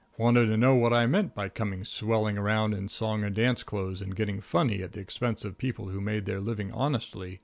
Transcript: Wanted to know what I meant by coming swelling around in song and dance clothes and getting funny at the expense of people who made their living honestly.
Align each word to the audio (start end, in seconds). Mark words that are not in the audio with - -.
Wanted 0.17 0.47
to 0.47 0.57
know 0.57 0.73
what 0.73 0.93
I 0.93 1.05
meant 1.05 1.35
by 1.35 1.47
coming 1.47 1.85
swelling 1.85 2.35
around 2.35 2.73
in 2.73 2.89
song 2.89 3.23
and 3.23 3.35
dance 3.35 3.61
clothes 3.61 4.01
and 4.01 4.15
getting 4.15 4.41
funny 4.41 4.81
at 4.81 4.93
the 4.93 4.99
expense 4.99 5.45
of 5.45 5.59
people 5.59 5.89
who 5.89 6.01
made 6.01 6.25
their 6.25 6.41
living 6.41 6.71
honestly. 6.71 7.39